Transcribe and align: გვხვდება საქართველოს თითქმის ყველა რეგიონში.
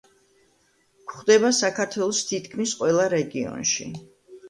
გვხვდება 1.11 1.53
საქართველოს 1.59 2.25
თითქმის 2.33 2.77
ყველა 2.83 3.09
რეგიონში. 3.19 3.93